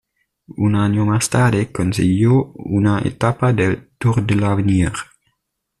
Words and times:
Un 0.57 0.73
año 0.75 1.05
más 1.05 1.29
tarde 1.29 1.71
consiguió 1.71 2.53
una 2.55 3.01
etapa 3.01 3.53
del 3.53 3.91
Tour 3.99 4.25
de 4.25 4.33
l'Avenir. 4.33 4.93